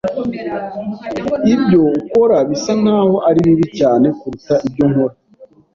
Ibyo 1.53 1.79
ukora 1.99 2.37
bisa 2.49 2.71
nkaho 2.81 3.15
ari 3.29 3.39
bibi 3.45 3.65
cyane 3.79 4.07
kuruta 4.19 4.53
ibyo 4.67 4.85
nkora. 4.91 5.15